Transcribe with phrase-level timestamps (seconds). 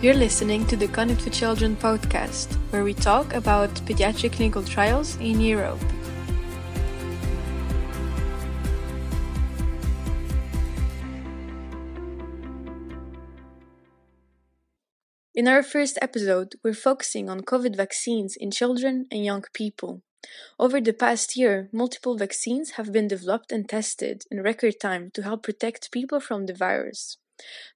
[0.00, 5.16] You're listening to the Connect with Children podcast, where we talk about pediatric clinical trials
[5.16, 5.80] in Europe.
[15.34, 20.02] In our first episode, we're focusing on COVID vaccines in children and young people.
[20.60, 25.22] Over the past year, multiple vaccines have been developed and tested in record time to
[25.22, 27.18] help protect people from the virus.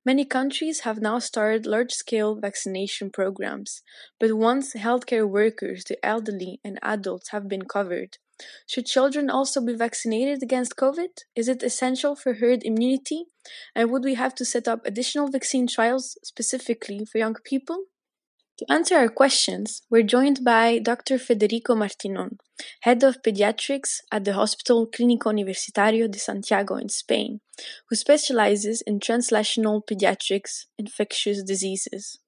[0.05, 3.83] Many countries have now started large-scale vaccination programs,
[4.19, 8.19] but once healthcare workers, the elderly, and adults have been covered,
[8.67, 11.25] should children also be vaccinated against COVID?
[11.37, 13.27] Is it essential for herd immunity?
[13.75, 17.85] And would we have to set up additional vaccine trials specifically for young people?
[18.63, 21.19] To answer our questions, we're joined by Dr.
[21.19, 22.39] Federico Martinon,
[22.83, 27.41] Head of Pediatrics at the Hospital Clínico Universitario de Santiago in Spain,
[27.89, 32.21] who specializes in translational pediatrics infectious diseases.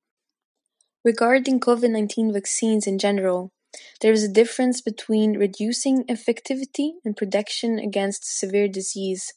[1.04, 3.52] Regarding COVID 19 vaccines in general,
[4.00, 9.34] there is a difference between reducing infectivity and protection against severe disease.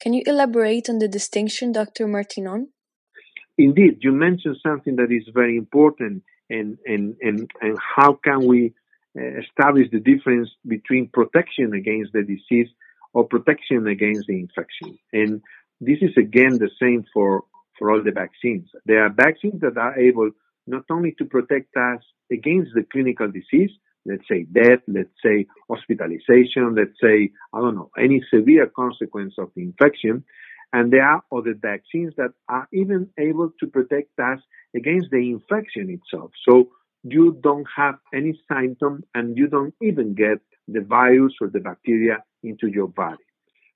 [0.00, 2.08] Can you elaborate on the distinction, Dr.
[2.08, 2.70] Martinon?
[3.56, 8.74] Indeed, you mentioned something that is very important, and and and, and how can we
[9.18, 12.68] uh, establish the difference between protection against the disease
[13.14, 14.98] or protection against the infection?
[15.12, 15.42] And
[15.80, 17.44] this is again the same for
[17.78, 18.68] for all the vaccines.
[18.84, 20.30] There are vaccines that are able
[20.66, 23.70] not only to protect us against the clinical disease,
[24.04, 29.50] let's say death, let's say hospitalization, let's say, I don't know, any severe consequence of
[29.54, 30.24] the infection,
[30.72, 34.38] and there are other vaccines that are even able to protect us
[34.74, 36.30] against the infection itself.
[36.48, 36.70] So
[37.02, 42.22] you don't have any symptom and you don't even get the virus or the bacteria
[42.42, 43.24] into your body.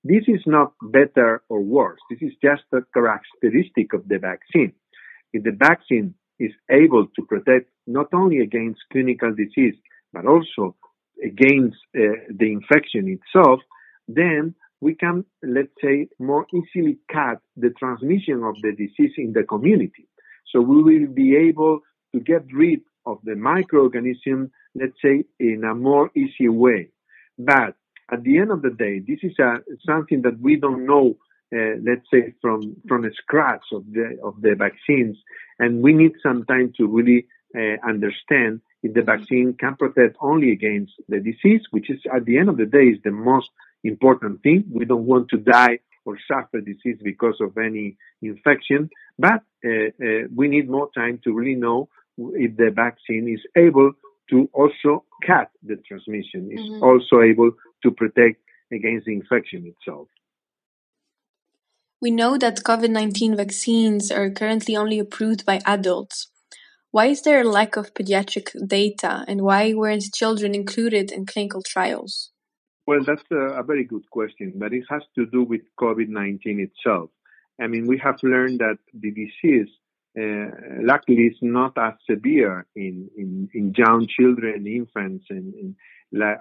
[0.03, 1.99] This is not better or worse.
[2.09, 4.73] This is just a characteristic of the vaccine.
[5.33, 9.75] If the vaccine is able to protect not only against clinical disease,
[10.13, 10.75] but also
[11.23, 13.61] against uh, the infection itself,
[14.07, 19.43] then we can, let's say, more easily cut the transmission of the disease in the
[19.43, 20.07] community.
[20.51, 21.79] So we will be able
[22.13, 26.89] to get rid of the microorganism, let's say, in a more easy way.
[27.37, 27.75] But
[28.11, 31.17] at the end of the day, this is a, something that we don't know,
[31.55, 35.17] uh, let's say, from from scratch of the of the vaccines,
[35.59, 37.27] and we need some time to really
[37.57, 42.37] uh, understand if the vaccine can protect only against the disease, which is at the
[42.37, 43.49] end of the day is the most
[43.87, 44.65] important thing.
[44.71, 50.27] We don't want to die or suffer disease because of any infection, but uh, uh,
[50.35, 53.91] we need more time to really know if the vaccine is able
[54.29, 56.83] to also cut the transmission, is mm-hmm.
[56.83, 57.51] also able
[57.83, 58.41] to protect
[58.71, 60.07] against the infection itself.
[62.01, 66.27] We know that COVID 19 vaccines are currently only approved by adults.
[66.91, 71.61] Why is there a lack of pediatric data and why weren't children included in clinical
[71.61, 72.31] trials?
[72.87, 76.59] Well, that's a, a, very good question, but it has to do with COVID 19
[76.59, 77.09] itself.
[77.59, 79.69] I mean, we have learned that the disease,
[80.19, 85.75] uh, luckily, is not as severe in, in, in young children, infants, and, and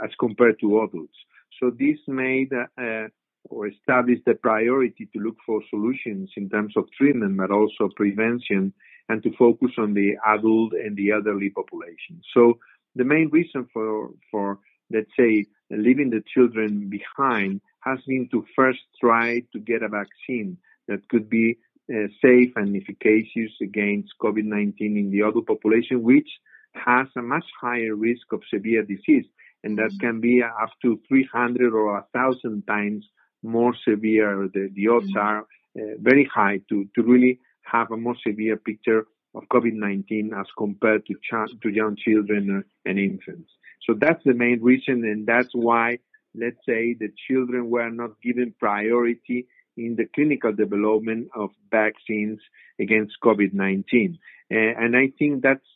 [0.02, 1.16] as compared to adults.
[1.60, 3.08] So, this made uh,
[3.44, 8.72] or established the priority to look for solutions in terms of treatment, but also prevention,
[9.08, 12.20] and to focus on the adult and the elderly population.
[12.34, 12.58] So,
[12.96, 14.58] the main reason for, for
[14.90, 20.56] let's say, leaving the children behind has been to first try to get a vaccine
[20.88, 21.58] that could be
[21.92, 26.28] uh, safe and efficacious against COVID-19 in the adult population, which
[26.74, 29.26] has a much higher risk of severe disease,
[29.62, 33.06] and that can be up to 300 or 1,000 times
[33.42, 34.48] more severe.
[34.52, 35.18] The, the odds mm-hmm.
[35.18, 40.46] are uh, very high to, to really have a more severe picture of COVID-19 as
[40.56, 43.50] compared to, ch- to young children and infants.
[43.86, 45.98] So that's the main reason, and that's why,
[46.34, 49.46] let's say, the children were not given priority
[49.76, 52.40] in the clinical development of vaccines
[52.80, 54.18] against COVID-19.
[54.50, 55.66] and I think that's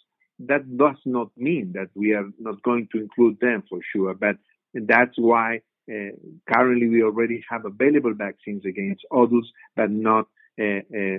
[0.40, 4.36] that does not mean that we are not going to include them for sure, but
[4.72, 6.10] that's why uh,
[6.52, 10.26] currently we already have available vaccines against adults, but not
[10.60, 11.18] uh, uh,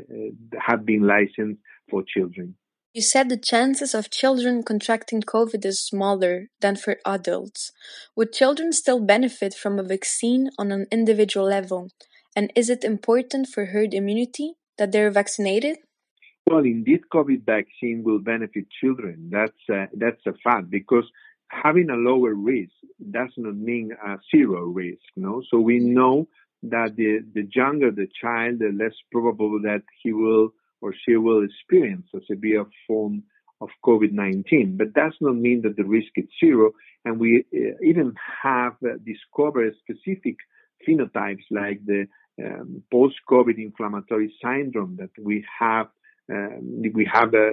[0.60, 1.60] have been licensed
[1.90, 2.56] for children.
[2.92, 7.72] You said the chances of children contracting COVID is smaller than for adults.
[8.16, 11.92] Would children still benefit from a vaccine on an individual level?
[12.36, 15.78] And is it important for herd immunity that they're vaccinated?
[16.48, 19.30] Well, indeed, COVID vaccine will benefit children.
[19.32, 21.06] That's a, that's a fact because
[21.50, 22.74] having a lower risk
[23.12, 25.04] does not mean a zero risk.
[25.16, 25.94] No, so we mm.
[25.94, 26.28] know
[26.64, 30.50] that the the younger the child, the less probable that he will
[30.82, 33.24] or she will experience a severe form
[33.62, 34.78] of COVID-19.
[34.78, 36.72] But does not mean that the risk is zero.
[37.06, 40.38] And we uh, even have uh, discovered specific
[40.88, 42.08] phenotypes like the
[42.44, 45.88] um, post-COVID inflammatory syndrome that we have
[46.32, 47.50] um, we have uh,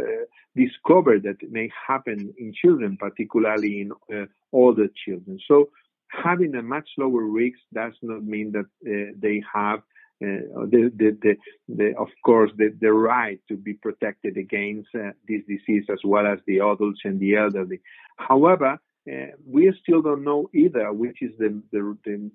[0.54, 5.38] discovered that may happen in children, particularly in uh, older children.
[5.48, 5.70] So
[6.08, 9.80] having a much lower risk does not mean that uh, they have
[10.20, 11.36] the, the, the,
[11.68, 16.26] the, of course, the, the right to be protected against uh, this disease as well
[16.26, 17.80] as the adults and the elderly.
[18.16, 18.78] However,
[19.10, 22.30] uh, we still don't know either which is the, the, the,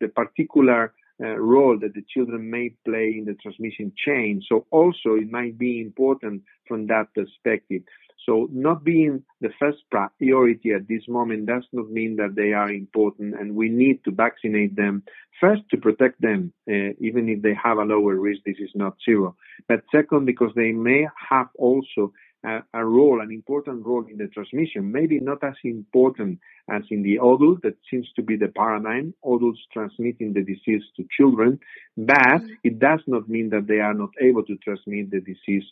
[0.00, 4.42] the particular uh, role that the children may play in the transmission chain.
[4.48, 7.82] So also it might be important from that perspective.
[8.28, 12.70] So not being the first priority at this moment does not mean that they are
[12.70, 15.02] important and we need to vaccinate them
[15.40, 18.96] first to protect them, uh, even if they have a lower risk, this is not
[19.02, 19.34] zero.
[19.66, 22.12] But second, because they may have also
[22.44, 26.38] a, a, role, an important role in the transmission, maybe not as important
[26.70, 31.04] as in the adult, that seems to be the paradigm, adults transmitting the disease to
[31.16, 31.58] children,
[31.96, 32.46] but mm-hmm.
[32.62, 35.64] it does not mean that they are not able to transmit the disease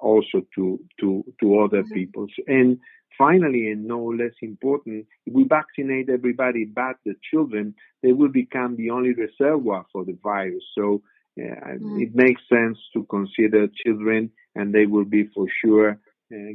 [0.00, 1.94] also to, to, to other mm-hmm.
[1.94, 2.26] people.
[2.46, 2.78] And
[3.16, 8.76] finally, and no less important, if we vaccinate everybody but the children, they will become
[8.76, 10.64] the only reservoir for the virus.
[10.76, 11.02] So
[11.38, 12.00] uh, mm-hmm.
[12.00, 15.94] it makes sense to consider children and they will be for sure uh,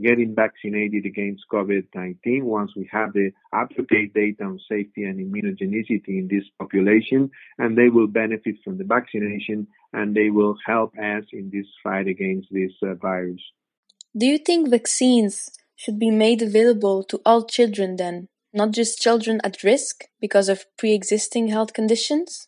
[0.01, 6.27] getting vaccinated against COVID-19 once we have the up-to-date data on safety and immunogenicity in
[6.29, 11.50] this population, and they will benefit from the vaccination and they will help us in
[11.53, 13.41] this fight against this uh, virus.
[14.18, 19.39] Do you think vaccines should be made available to all children then, not just children
[19.44, 22.47] at risk because of pre-existing health conditions?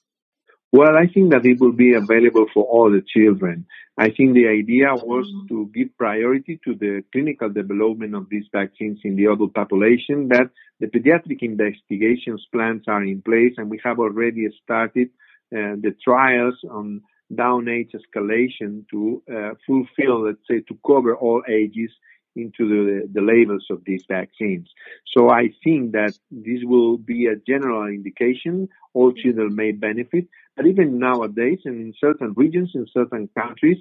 [0.72, 3.66] Well, I think that it will be available for all the children.
[3.98, 9.00] I think the idea was to give priority to the clinical development of these vaccines
[9.04, 14.00] in the adult population, that the pediatric investigations plans are in place and we have
[14.00, 15.10] already started
[15.52, 17.02] uh, the trials on
[17.36, 21.92] down age escalation to uh, fulfill, let's say, to cover all ages
[22.42, 24.68] into the, the labels of these vaccines.
[25.16, 28.70] So I think that this will be a general indication.
[28.94, 33.78] All children may benefit, but even nowadays, and in certain regions, in certain countries,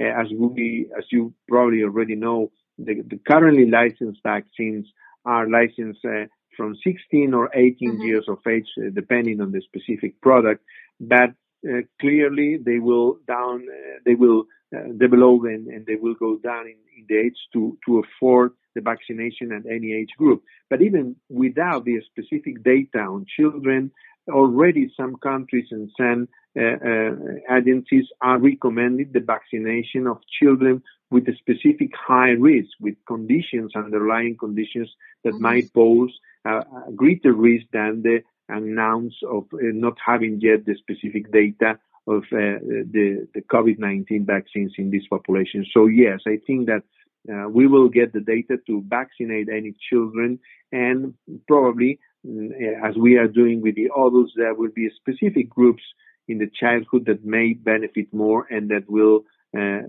[0.00, 4.86] uh, as we, as you probably already know, the, the currently licensed vaccines
[5.24, 6.26] are licensed uh,
[6.56, 8.02] from 16 or 18 mm-hmm.
[8.02, 10.64] years of age, uh, depending on the specific product.
[11.00, 11.30] But
[11.68, 14.44] uh, clearly, they will down, uh, they will
[14.76, 18.52] uh, develop and, and, they will go down in, in the age to to afford
[18.74, 20.42] the vaccination at any age group.
[20.68, 23.90] But even without the specific data on children
[24.28, 26.28] already some countries and some
[26.58, 32.94] uh, uh, agencies are recommending the vaccination of children with a specific high risk, with
[33.06, 34.90] conditions, underlying conditions
[35.24, 35.42] that mm-hmm.
[35.42, 36.12] might pose
[36.44, 41.78] a, a, greater risk than the announce of uh, not having yet the specific data
[42.06, 42.58] of uh,
[42.92, 45.66] the, the COVID-19 vaccines in this population.
[45.72, 46.82] So yes, I think that
[47.30, 50.38] uh, we will get the data to vaccinate any children
[50.72, 51.14] and
[51.46, 52.50] probably Mm,
[52.84, 55.82] as we are doing with the adults, there will be specific groups
[56.28, 59.24] in the childhood that may benefit more and that will,
[59.56, 59.82] uh,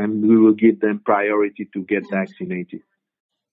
[0.00, 2.82] and we will give them priority to get vaccinated.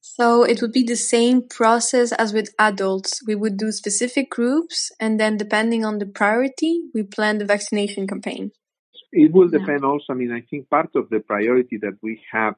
[0.02, 3.22] So it would be the same process as with adults.
[3.26, 8.08] We would do specific groups, and then depending on the priority, we plan the vaccination
[8.08, 8.52] campaign.
[9.12, 9.90] It will depend yeah.
[9.90, 10.06] also.
[10.12, 12.56] I mean, I think part of the priority that we have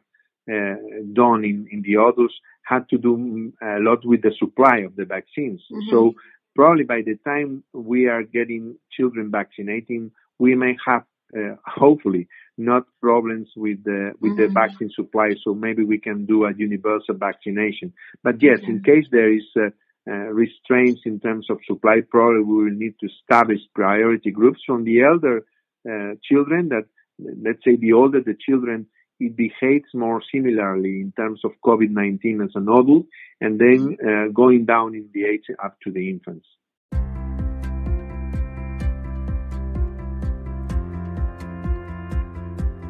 [0.51, 0.75] uh,
[1.13, 2.33] done in, in the adults
[2.63, 5.61] had to do mm, a lot with the supply of the vaccines.
[5.71, 5.89] Mm-hmm.
[5.91, 6.13] So
[6.55, 11.03] probably by the time we are getting children vaccinating, we may have
[11.37, 12.27] uh, hopefully
[12.65, 14.41] not problems with the with mm-hmm.
[14.41, 15.35] the vaccine supply.
[15.43, 17.93] So maybe we can do a universal vaccination.
[18.23, 19.69] But yes, in case there is uh,
[20.09, 24.83] uh, restraints in terms of supply, probably we will need to establish priority groups from
[24.83, 25.45] the elder
[25.89, 26.69] uh, children.
[26.69, 26.85] That
[27.19, 28.87] let's say the older the children,
[29.19, 33.05] it behaves more similarly in terms of COVID-19 as an adult,
[33.39, 34.29] and then mm-hmm.
[34.29, 36.47] uh, going down in the age up to the infants.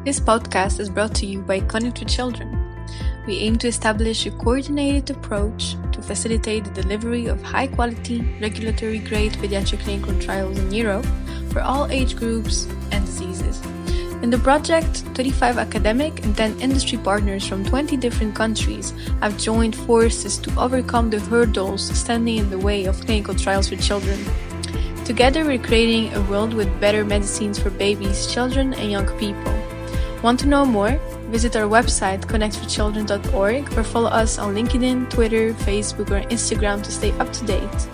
[0.04, 2.58] This podcast is brought to you by Connect with Children.
[3.24, 8.98] We aim to establish a coordinated approach to facilitate the delivery of high quality, regulatory
[8.98, 11.06] grade pediatric clinical trials in Europe
[11.50, 13.62] for all age groups and diseases.
[14.24, 19.76] In the project, 35 academic and 10 industry partners from 20 different countries have joined
[19.76, 24.18] forces to overcome the hurdles standing in the way of clinical trials for children.
[25.04, 29.61] Together, we're creating a world with better medicines for babies, children, and young people.
[30.22, 31.00] Want to know more?
[31.32, 37.10] visit our website, connectforchildren.org, or follow us on LinkedIn, Twitter, Facebook, or Instagram to stay
[37.12, 37.88] up to date.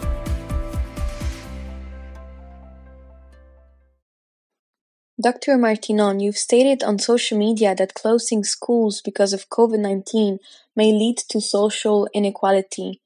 [5.21, 5.57] Dr.
[5.57, 10.39] Martinon, you've stated on social media that closing schools because of COVID 19
[10.77, 13.01] may lead to social inequality.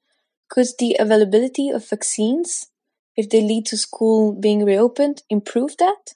[0.49, 2.67] Could the availability of vaccines,
[3.15, 6.13] if they lead to school being reopened, improve that?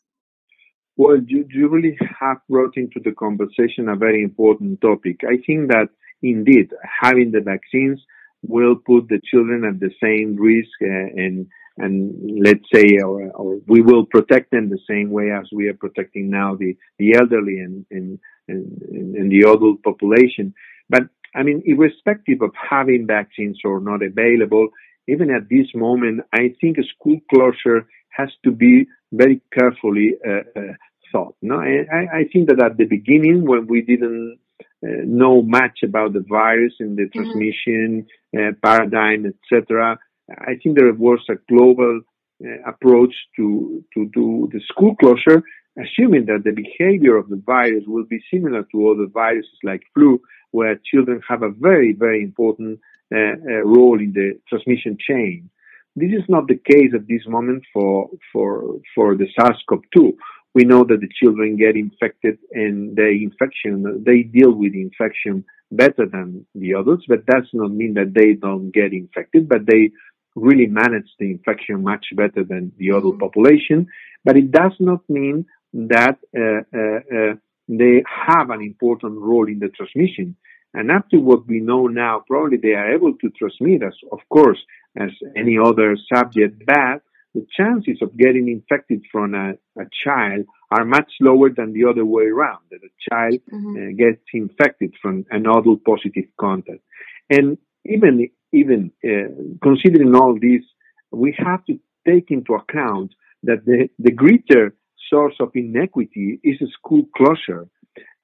[0.97, 5.21] Well, you, you really have brought into the conversation a very important topic.
[5.23, 5.89] I think that
[6.23, 8.01] indeed having the vaccines
[8.41, 11.47] will put the children at the same risk uh, and
[11.79, 15.75] and let's say or, or, we will protect them the same way as we are
[15.75, 18.81] protecting now the, the elderly and, and, and,
[19.15, 20.55] and the adult population.
[20.89, 21.03] But
[21.35, 24.69] I mean, irrespective of having vaccines or not available,
[25.07, 30.59] even at this moment, I think a school closure has to be very carefully uh,
[30.59, 30.73] uh,
[31.11, 31.35] thought.
[31.41, 36.13] No, I, I, think that at the beginning, when we didn't uh, know much about
[36.13, 37.19] the virus and the mm-hmm.
[37.19, 39.97] transmission uh, paradigm, etc.,
[40.29, 42.01] I think there was a global
[42.43, 45.41] uh, approach to to do the school closure,
[45.81, 50.21] assuming that the behavior of the virus will be similar to other viruses like flu,
[50.51, 52.79] where children have a very very important
[53.11, 55.49] role in the transmission chain.
[55.95, 60.13] This is not the case at this moment for for for the SARS-CoV-2.
[60.53, 65.45] We know that the children get infected and the infection they deal with the infection
[65.71, 69.91] better than the adults, but that's not mean that they don't get infected, but they
[70.35, 73.19] really manage the infection much better than the adult mm-hmm.
[73.19, 73.87] population,
[74.23, 77.33] but it does not mean that uh, uh, uh,
[77.67, 80.35] they have an important role in the transmission.
[80.73, 84.19] And up to what we know now, probably they are able to transmit us, of
[84.29, 84.59] course,
[84.97, 87.01] as any other subject, but
[87.33, 92.05] the chances of getting infected from a, a child are much lower than the other
[92.05, 93.75] way around, that a child mm-hmm.
[93.77, 96.81] uh, gets infected from an adult positive contact.
[97.29, 99.29] And even even uh,
[99.61, 100.63] considering all this,
[101.11, 104.73] we have to take into account that the, the greater
[105.09, 107.67] source of inequity is a school closure.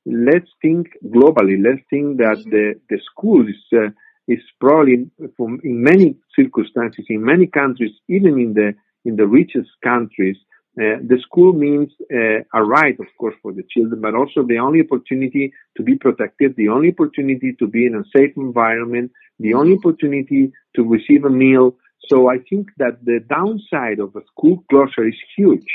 [0.05, 1.63] Let's think globally.
[1.63, 3.89] Let's think that the, the school is, uh,
[4.27, 8.73] is probably from, in many circumstances, in many countries, even in the,
[9.05, 10.37] in the richest countries,
[10.75, 14.57] uh, the school means uh, a right, of course, for the children, but also the
[14.57, 19.53] only opportunity to be protected, the only opportunity to be in a safe environment, the
[19.53, 21.75] only opportunity to receive a meal.
[22.09, 25.67] So I think that the downside of a school closure is huge.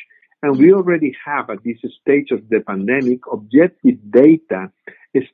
[0.43, 4.71] And we already have at this stage of the pandemic objective data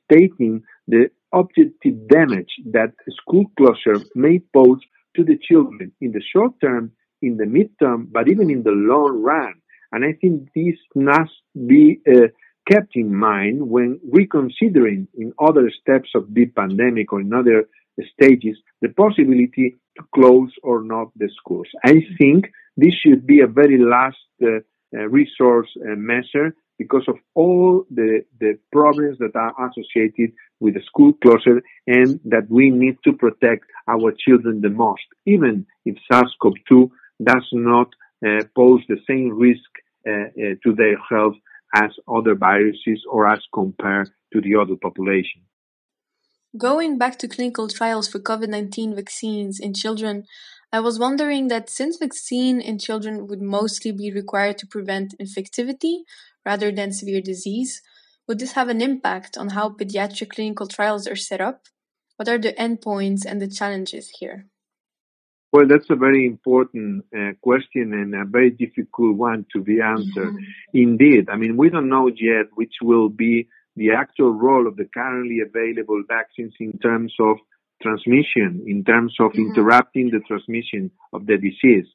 [0.05, 4.79] stating the objective damage that school closure may pose
[5.15, 9.21] to the children in the short term in the midterm, but even in the long
[9.21, 9.53] run.
[9.91, 11.31] And I think this must
[11.67, 12.27] be uh,
[12.69, 17.65] kept in mind when reconsidering in other steps of the pandemic or in other
[18.13, 21.67] stages the possibility to close or not the schools.
[21.83, 24.59] I think this should be a very last uh,
[25.09, 31.13] resource uh, measure because of all the, the problems that are associated with the school
[31.21, 36.89] closure and that we need to protect our children the most, even if SARS-CoV-2
[37.23, 37.87] does not
[38.25, 39.69] uh, pose the same risk
[40.07, 41.35] uh, uh, to their health
[41.73, 45.41] as other viruses or as compared to the other population.
[46.57, 50.25] Going back to clinical trials for COVID 19 vaccines in children,
[50.75, 55.99] I was wondering that since vaccine in children would mostly be required to prevent infectivity
[56.45, 57.81] rather than severe disease,
[58.27, 61.67] would this have an impact on how pediatric clinical trials are set up?
[62.17, 64.47] What are the endpoints and the challenges here?
[65.53, 70.33] Well, that's a very important uh, question and a very difficult one to be answered.
[70.33, 70.77] Mm-hmm.
[70.85, 74.89] Indeed, I mean, we don't know yet which will be the actual role of the
[74.93, 77.37] currently available vaccines in terms of
[77.85, 79.47] transmission, in terms of mm-hmm.
[79.47, 81.87] interrupting the transmission of the disease.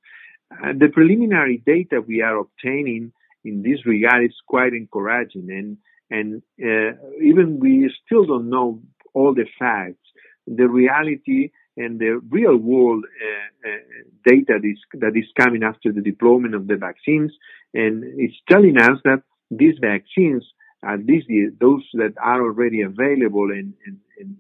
[0.53, 3.13] Uh, the preliminary data we are obtaining
[3.45, 5.69] in this regard is quite encouraging, and
[6.17, 6.91] and uh,
[7.31, 7.73] even we
[8.05, 8.81] still don't know
[9.15, 10.07] all the facts.
[10.47, 13.77] The reality and the real world uh, uh,
[14.25, 17.33] data that is, that is coming after the deployment of the vaccines.
[17.73, 20.45] And it's telling us that these vaccines,
[20.85, 21.29] at least
[21.61, 24.39] those that are already available in, in, in,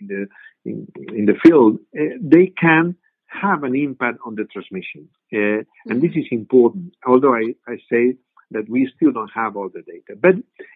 [0.00, 0.26] in the,
[0.64, 5.08] in, in, the field, uh, they can have an impact on the transmission.
[5.32, 8.16] Uh, and this is important, although I, I say
[8.50, 10.18] that we still don't have all the data.
[10.20, 10.34] But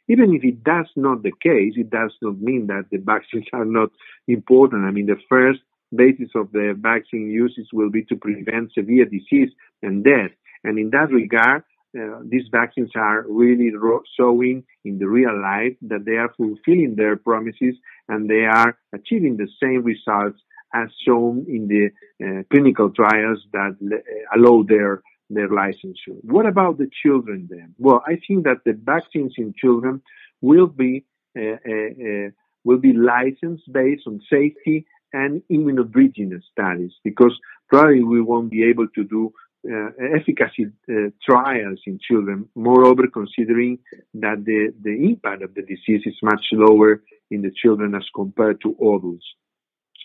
[0.09, 3.65] even if it does not the case, it does not mean that the vaccines are
[3.65, 3.91] not
[4.29, 4.85] important.
[4.85, 5.61] I mean, the first
[5.95, 9.51] basis of the vaccine uses will be to prevent severe disease
[9.83, 10.31] and death.
[10.63, 11.63] And in that regard,
[11.97, 13.71] uh, these vaccines are really
[14.17, 17.77] showing in the real life that they are fulfilling their promises
[18.09, 20.41] and they are achieving the same results
[20.75, 21.91] as shown in the
[22.25, 26.19] uh, clinical trials that uh, allow their their licensure.
[26.23, 27.75] What about the children then?
[27.79, 30.03] Well, I think that the vaccines in children
[30.41, 31.05] will be
[31.39, 32.31] uh, uh, uh
[32.65, 38.89] will be licensed based on safety and immunobridging studies because probably we won't be able
[38.89, 39.33] to do
[39.71, 42.49] uh, efficacy uh, trials in children.
[42.55, 43.79] Moreover, considering
[44.15, 48.61] that the, the impact of the disease is much lower in the children as compared
[48.63, 49.27] to adults.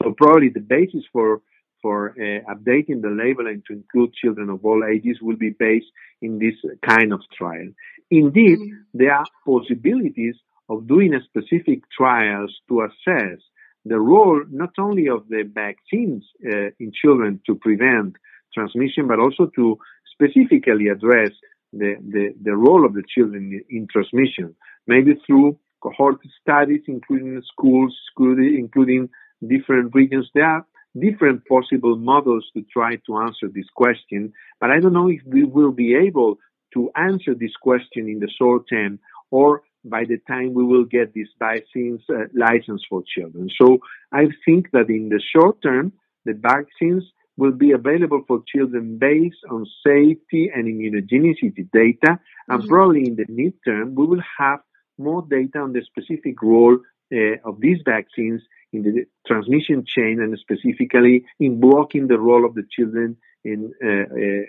[0.02, 1.42] So probably the basis for
[1.82, 5.88] for uh, updating the label and to include children of all ages will be based
[6.22, 7.70] in this kind of trial.
[8.12, 8.76] Indeed, mm-hmm.
[8.94, 10.36] there are possibilities
[10.68, 13.40] of doing specific trials to assess
[13.86, 18.16] the role not only of the vaccines uh, in children to prevent
[18.54, 19.78] transmission, but also to
[20.12, 21.32] specifically address
[21.72, 24.56] the, the, the role of the children in transmission,
[24.88, 29.10] maybe through cohort studies, including schools, including
[29.48, 30.30] different regions.
[30.34, 30.66] There are
[31.00, 35.44] different possible models to try to answer this question, but I don't know if we
[35.44, 36.38] will be able
[36.74, 39.00] to answer this question in the short term
[39.32, 43.50] or by the time we will get this vaccines uh, license for children.
[43.60, 43.80] So
[44.12, 45.94] I think that in the short term,
[46.26, 47.04] the vaccines
[47.38, 52.20] will be available for children based on safety and immunogenicity data.
[52.50, 52.68] And mm-hmm.
[52.68, 54.60] probably in the midterm, we will have
[55.00, 56.77] more data on the specific role
[57.12, 58.41] uh, of these vaccines
[58.72, 63.88] in the transmission chain and specifically in blocking the role of the children in uh,
[63.88, 64.44] uh,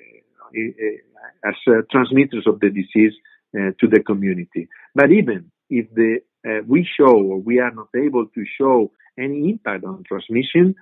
[0.52, 3.14] uh as uh, transmitters of the disease
[3.52, 4.68] to the community.
[4.94, 6.20] But even if the
[6.66, 10.74] we show or we are not able to show any impact on transmission,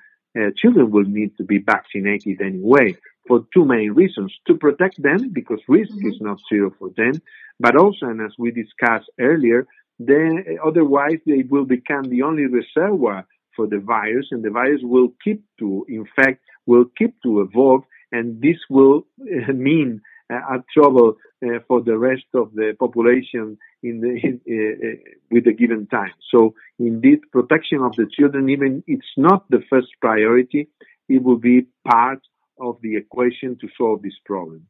[0.56, 2.96] children will need to be vaccinated anyway
[3.28, 4.34] for two main reasons.
[4.48, 6.08] To protect them, because risk mm-hmm.
[6.08, 7.14] is not zero for them,
[7.60, 9.66] but also, and as we discussed earlier,
[9.98, 15.12] then otherwise they will become the only reservoir for the virus and the virus will
[15.22, 20.00] keep to in fact, will keep to evolve, and this will uh, mean
[20.32, 24.96] uh, trouble uh, for the rest of the population in the in, uh, uh,
[25.30, 26.12] with a given time.
[26.30, 30.68] So indeed, protection of the children, even it's not the first priority,
[31.08, 32.20] it will be part
[32.60, 34.68] of the equation to solve this problem.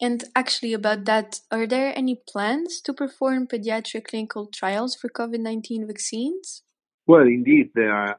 [0.00, 5.40] And actually, about that, are there any plans to perform pediatric clinical trials for COVID
[5.40, 6.62] 19 vaccines?
[7.06, 8.18] Well, indeed, there are.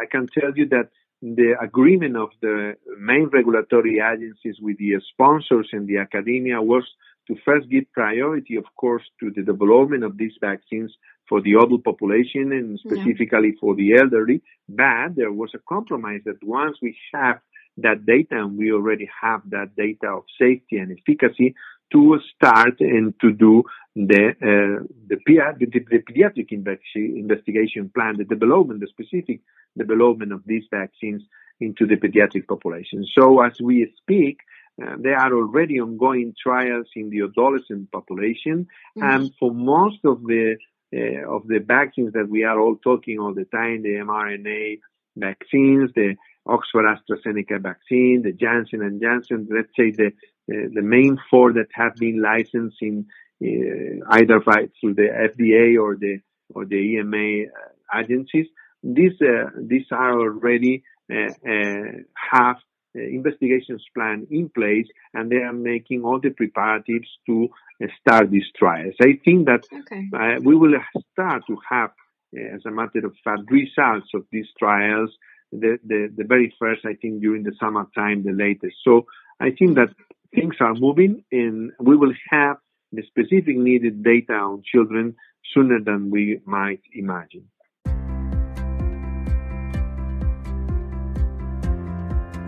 [0.00, 0.88] I can tell you that
[1.22, 6.84] the agreement of the main regulatory agencies with the sponsors and the academia was
[7.28, 10.92] to first give priority, of course, to the development of these vaccines
[11.28, 13.60] for the adult population and specifically yeah.
[13.60, 14.42] for the elderly.
[14.68, 17.40] But there was a compromise that once we have
[17.78, 21.54] that data, and we already have that data of safety and efficacy,
[21.92, 23.64] to start and to do
[23.96, 26.52] the uh, the, the, the, pediatric
[26.94, 29.40] investigation plan, the development, the specific
[29.76, 31.22] development of these vaccines
[31.60, 33.04] into the pediatric population.
[33.12, 34.38] So as we speak,
[34.80, 39.02] uh, there are already ongoing trials in the adolescent population, mm-hmm.
[39.02, 40.56] and for most of the
[40.94, 44.80] uh, of the vaccines that we are all talking all the time, the mRNA
[45.16, 50.08] vaccines, the Oxford AstraZeneca vaccine, the Janssen and Janssen, let's say the
[50.52, 53.06] uh, the main four that have been licensed in
[53.42, 56.20] uh, either by through the FDA or the
[56.54, 58.46] or the EMA uh, agencies.
[58.82, 59.20] These
[59.58, 62.56] these are already have
[62.96, 67.48] uh, investigations plan in place and they are making all the preparatives to
[67.80, 68.94] uh, start these trials.
[69.00, 70.08] I think that okay.
[70.12, 70.74] uh, we will
[71.12, 71.90] start to have,
[72.36, 75.10] as a matter of fact, results of these trials.
[75.52, 78.76] The, the, the very first, I think, during the summertime, the latest.
[78.84, 79.06] So
[79.40, 79.88] I think that
[80.34, 82.56] things are moving and we will have
[82.92, 85.16] the specific needed data on children
[85.52, 87.48] sooner than we might imagine.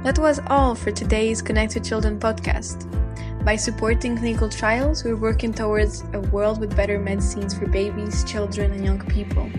[0.04, 2.88] That was all for today's Connected Children podcast.
[3.44, 8.70] By supporting clinical trials, we're working towards a world with better medicines for babies, children,
[8.70, 9.50] and young people.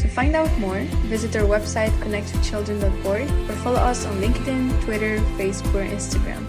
[0.00, 5.74] To find out more, visit our website connectwithchildren.org or follow us on LinkedIn, Twitter, Facebook,
[5.76, 6.44] or Instagram.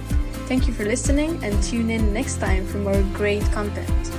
[0.48, 4.19] Thank you for listening and tune in next time for more great content.